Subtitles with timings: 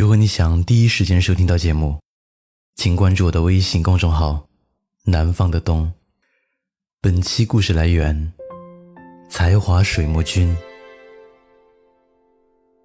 [0.00, 2.00] 如果你想第一时间收听到节目，
[2.74, 4.48] 请关注我的微信公众号
[5.04, 5.92] “南方的冬”。
[7.02, 8.32] 本期故事来源：
[9.28, 10.56] 才华水墨君。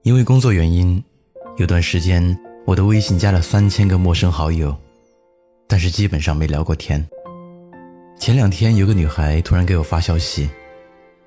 [0.03, 1.01] 因为工作原因，
[1.55, 4.75] 有段时间我的微信加了三千个陌生好友，
[5.69, 7.01] 但是基本上没聊过天。
[8.19, 10.49] 前两天有个女孩突然给我发消息，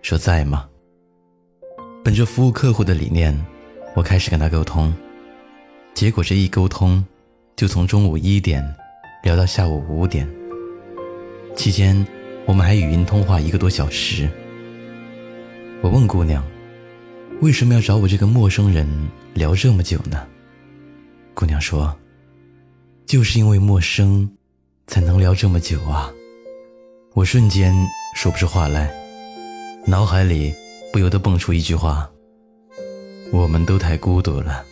[0.02, 0.68] 说在吗？
[2.04, 3.34] 本着服务客户的理念，
[3.96, 4.92] 我开始跟她沟通。
[5.98, 7.04] 结果这一沟通，
[7.56, 8.64] 就从中午一点
[9.24, 10.28] 聊到下午五点。
[11.56, 12.06] 期间，
[12.46, 14.30] 我们还语音通话一个多小时。
[15.82, 16.40] 我问姑娘，
[17.40, 18.88] 为什么要找我这个陌生人
[19.34, 20.24] 聊这么久呢？
[21.34, 21.92] 姑娘说，
[23.04, 24.30] 就是因为陌生，
[24.86, 26.12] 才能聊这么久啊。
[27.12, 27.74] 我瞬间
[28.14, 28.88] 说不出话来，
[29.84, 30.54] 脑海里
[30.92, 32.08] 不由得蹦出一句话：
[33.32, 34.64] 我们都太孤独了。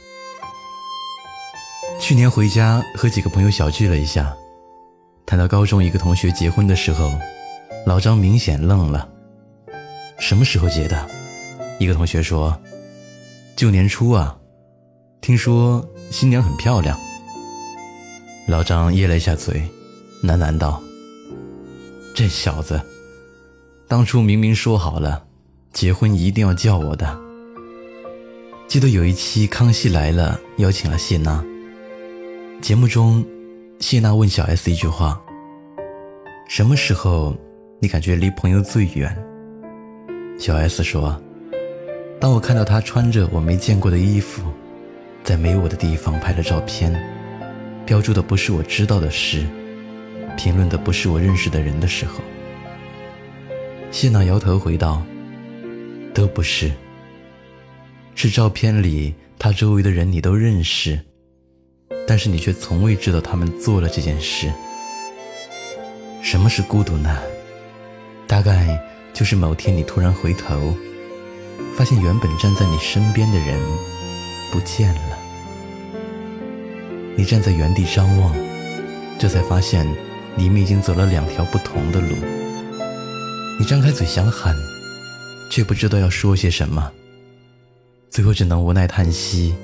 [2.07, 4.33] 去年回家和几个朋友小聚了一下，
[5.27, 7.11] 谈到高中一个同学结婚的时候，
[7.85, 9.09] 老张明显愣了。
[10.21, 11.05] 什么时候结的？
[11.81, 12.57] 一个同学说
[13.59, 14.39] ：“旧年初啊，
[15.21, 16.97] 听说新娘很漂亮。”
[18.47, 19.69] 老张噎了一下嘴，
[20.23, 20.81] 喃喃道
[22.15, 22.81] ：“这小子，
[23.89, 25.25] 当初明明说好了，
[25.73, 27.19] 结婚一定要叫我的。
[28.69, 31.45] 记得有一期《康熙来了》，邀请了谢娜。”
[32.63, 33.25] 节目中，
[33.79, 35.23] 谢娜问小 S 一句话
[36.49, 37.37] ：“什么时候
[37.81, 39.15] 你感觉离朋友最远？”
[40.39, 41.21] 小 S 说
[42.19, 44.43] ：“当我看到他穿着我没见过的衣服，
[45.23, 46.93] 在没有我的地方拍了照片，
[47.85, 49.47] 标注的不是我知道的事，
[50.37, 52.21] 评论的不是我认识的人的时候。”
[53.93, 55.03] 谢娜摇头回道
[56.13, 56.73] ：“都不是，
[58.15, 60.99] 是照片里他周围的人你都认识。”
[62.07, 64.53] 但是你却从未知道他们做了这件事。
[66.23, 67.21] 什么是孤独呢？
[68.27, 68.79] 大概
[69.13, 70.75] 就是某天你突然回头，
[71.77, 73.61] 发现原本站在你身边的人
[74.51, 75.19] 不见了。
[77.17, 78.35] 你站在原地张望，
[79.19, 79.87] 这才发现
[80.35, 82.15] 你们已经走了两条不同的路。
[83.59, 84.55] 你张开嘴想喊，
[85.51, 86.93] 却不知道要说些什么，
[88.11, 89.55] 最后只能无奈叹息，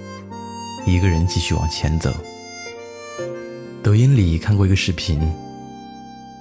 [0.87, 2.11] 一个人继续往前走。
[3.83, 5.21] 抖音里看过一个视频，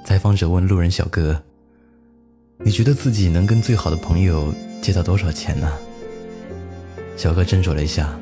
[0.06, 1.42] 采访者问路人小哥
[2.64, 5.76] ：“你觉得自己能跟最好的朋友借到多少钱呢？”
[7.18, 8.16] 小哥斟酌了一下，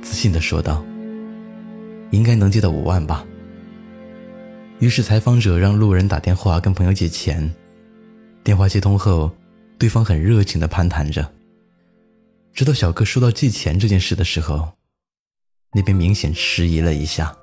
[0.00, 0.84] 自信地说道
[2.12, 3.26] ：“应该能借到五万吧。”
[4.78, 7.52] 于是采访者让路人打电话跟朋友借钱。
[8.44, 9.28] 电话接通后，
[9.76, 11.28] 对方很热情地攀谈着。
[12.52, 14.68] 直到小哥说到借钱这件事的时候，
[15.72, 17.36] 那边明显迟疑了一下。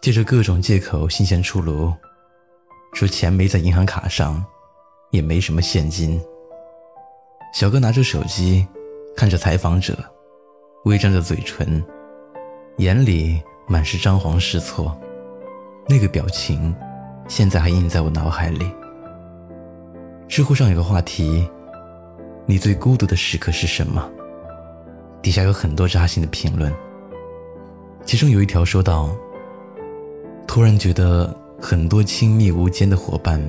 [0.00, 1.92] 借着各种借口，新鲜出炉，
[2.94, 4.42] 说钱没在银行卡上，
[5.10, 6.18] 也没什么现金。
[7.52, 8.66] 小哥拿着手机，
[9.14, 9.94] 看着采访者，
[10.86, 11.84] 微张着嘴唇，
[12.78, 14.98] 眼里满是张皇失措。
[15.86, 16.74] 那个表情，
[17.28, 18.72] 现在还印在我脑海里。
[20.28, 21.46] 知乎上有个话题
[22.46, 24.10] ：“你最孤独的时刻是什么？”
[25.20, 26.72] 底下有很多扎心的评论，
[28.06, 29.14] 其中有一条说道。
[30.50, 33.40] 突然觉得很多亲密无间的伙伴，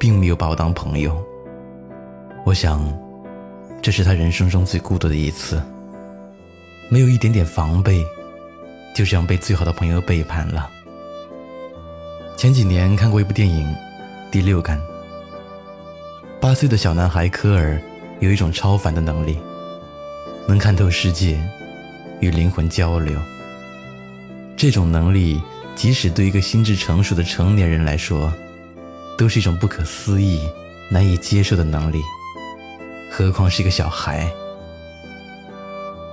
[0.00, 1.24] 并没有把我当朋友。
[2.44, 2.92] 我想，
[3.80, 5.62] 这是他人生中最孤独的一次。
[6.88, 8.04] 没有一点点防备，
[8.96, 10.68] 就这样被最好的朋友背叛了。
[12.36, 13.64] 前几年看过一部电影
[14.32, 14.76] 《第六感》。
[16.40, 17.80] 八岁的小男孩科尔
[18.18, 19.38] 有一种超凡的能力，
[20.48, 21.40] 能看透世界，
[22.18, 23.16] 与灵魂交流。
[24.56, 25.40] 这种能力。
[25.74, 28.32] 即使对一个心智成熟的成年人来说，
[29.18, 30.40] 都是一种不可思议、
[30.90, 32.00] 难以接受的能力，
[33.10, 34.30] 何况是一个小孩。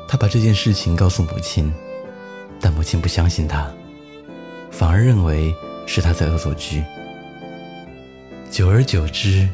[0.08, 1.72] 他把这件事情告诉母亲，
[2.60, 3.72] 但母亲不相信他，
[4.70, 5.54] 反而认为
[5.86, 6.84] 是他在恶作剧。
[8.50, 9.48] 久而久之，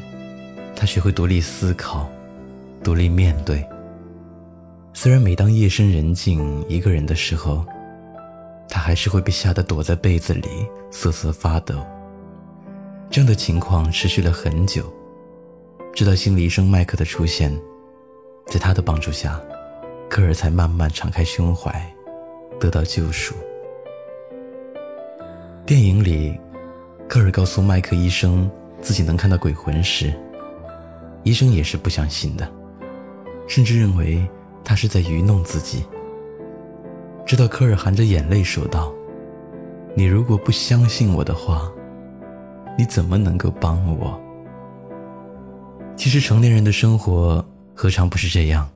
[0.74, 2.10] 他学会独立思考，
[2.82, 3.64] 独立面对。
[4.92, 7.64] 虽然每当夜深人静一个人的时候，
[8.68, 11.74] 他还是会被吓得躲在被子里瑟瑟发抖。
[13.10, 14.92] 这样的情况持续了很久，
[15.94, 17.58] 直到心理医生麦克的出现，
[18.46, 19.40] 在他的帮助下，
[20.10, 21.82] 科尔才慢慢敞开胸怀，
[22.60, 23.34] 得到救赎。
[25.64, 26.38] 电影里，
[27.08, 28.50] 科尔告诉麦克医生
[28.80, 30.12] 自己能看到鬼魂时，
[31.24, 32.50] 医生也是不相信的，
[33.46, 34.26] 甚至认为
[34.62, 35.84] 他是在愚弄自己。
[37.28, 38.90] 直到科尔含着眼泪说道
[39.94, 41.70] ：“你如果不相信我的话，
[42.78, 44.18] 你怎么能够帮我？”
[45.94, 48.66] 其实成年人的生活何尝不是这样？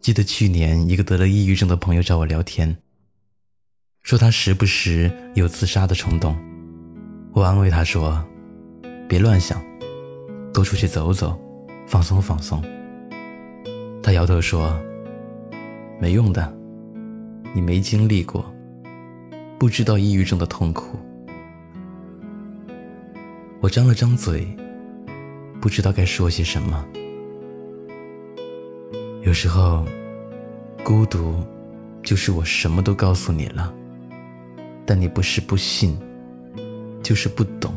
[0.00, 2.76] 记得去年一个得了抑郁症的朋友找我聊天，
[4.02, 6.36] 说他时不时有自杀的冲动。
[7.32, 8.20] 我安慰他说
[9.08, 9.62] ：“别乱想，
[10.52, 11.40] 多出去走走，
[11.86, 12.60] 放松放松。”
[14.02, 14.76] 他摇头说
[16.02, 16.52] ：“没用的。”
[17.54, 18.44] 你没经历过，
[19.58, 20.98] 不知道抑郁症的痛苦。
[23.60, 24.46] 我张了张嘴，
[25.60, 26.84] 不知道该说些什么。
[29.22, 29.86] 有时候，
[30.82, 31.44] 孤独
[32.02, 33.72] 就是我什么都告诉你了，
[34.86, 35.96] 但你不是不信，
[37.02, 37.72] 就是不懂。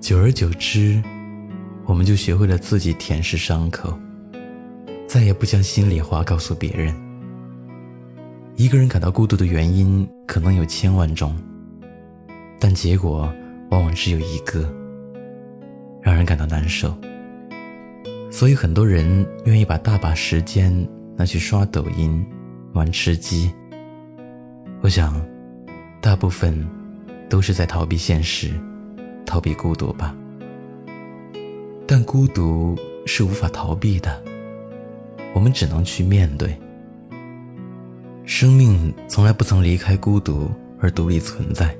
[0.00, 1.02] 久而久之，
[1.84, 3.98] 我们就学会了自己舔舐伤口，
[5.08, 6.94] 再也不将心里话告诉别人。
[8.62, 11.36] 一个人感到孤独的原因可能有千万种，
[12.60, 13.22] 但结果
[13.70, 14.72] 往往只有一个，
[16.00, 16.96] 让人感到难受。
[18.30, 20.72] 所以很多人愿意把大把时间
[21.16, 22.24] 拿去刷抖音、
[22.72, 23.52] 玩吃鸡。
[24.80, 25.20] 我想，
[26.00, 26.64] 大部分
[27.28, 28.48] 都是在逃避现实，
[29.26, 30.14] 逃避孤独吧。
[31.84, 34.22] 但孤独是无法逃避的，
[35.34, 36.56] 我们只能去面对。
[38.34, 40.50] 生命从来不曾离开孤独
[40.80, 41.76] 而独立存在，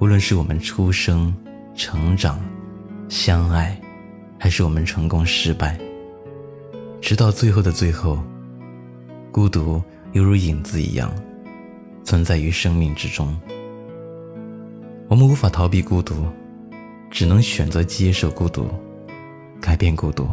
[0.00, 1.32] 无论是我们出生、
[1.76, 2.42] 成长、
[3.08, 3.80] 相爱，
[4.36, 5.78] 还是我们成功失败，
[7.00, 8.18] 直到最后的最后，
[9.30, 9.80] 孤独
[10.12, 11.08] 犹如影子一样，
[12.02, 13.34] 存在于生命之中。
[15.06, 16.26] 我们无法逃避孤独，
[17.12, 18.68] 只能选择接受孤独，
[19.60, 20.28] 改变孤独。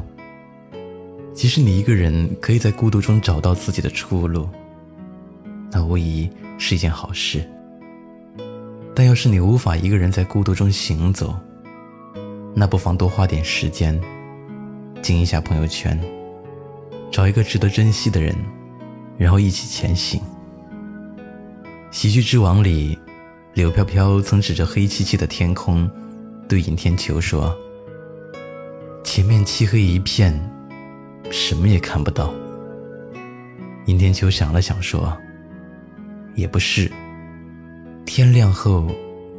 [1.32, 4.50] 即使你一个人可以在孤独中找到自己的出路。
[5.74, 7.50] 那无疑是一件好事，
[8.94, 11.34] 但要是你无法一个人在孤独中行走，
[12.54, 13.98] 那不妨多花点时间，
[15.02, 15.98] 静一下朋友圈，
[17.10, 18.36] 找一个值得珍惜的人，
[19.18, 20.22] 然后一起前行。
[21.90, 23.00] 喜剧之王里，
[23.54, 25.90] 柳飘飘曾指着黑漆漆的天空，
[26.50, 27.56] 对尹天秋说
[29.06, 30.38] ：“前面漆黑一片，
[31.30, 32.34] 什么也看不到。”
[33.88, 35.18] 尹天秋想了想说。
[36.36, 36.92] 也不是，
[38.06, 38.88] 天亮后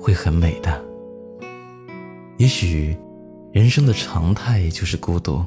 [0.00, 0.84] 会很美的。
[2.38, 2.96] 也许
[3.52, 5.44] 人生的常态就是孤独，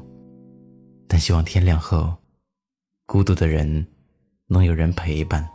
[1.08, 2.14] 但希望天亮后，
[3.06, 3.86] 孤独的人
[4.48, 5.48] 能有人陪伴，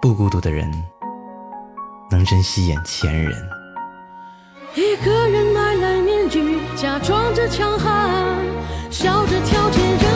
[0.00, 0.70] 不孤独的人
[2.10, 3.32] 能珍惜眼前人。
[4.74, 8.36] 一个人买来面具，假装着强悍，
[8.90, 10.11] 笑着挑拣人。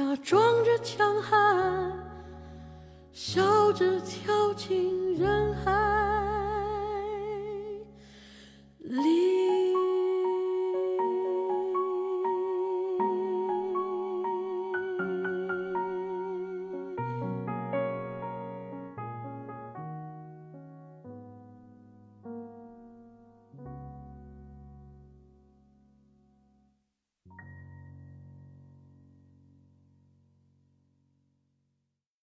[0.00, 1.39] 假装着强悍。